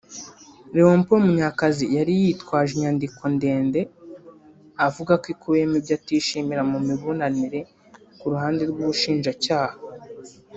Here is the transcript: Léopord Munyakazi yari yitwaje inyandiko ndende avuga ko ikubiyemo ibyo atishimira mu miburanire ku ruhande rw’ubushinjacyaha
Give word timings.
Léopord 0.75 1.21
Munyakazi 1.25 1.85
yari 1.97 2.13
yitwaje 2.21 2.71
inyandiko 2.75 3.21
ndende 3.35 3.81
avuga 4.87 5.13
ko 5.21 5.25
ikubiyemo 5.33 5.75
ibyo 5.79 5.93
atishimira 5.99 6.61
mu 6.71 6.79
miburanire 6.87 7.59
ku 8.19 8.25
ruhande 8.31 8.61
rw’ubushinjacyaha 8.69 9.75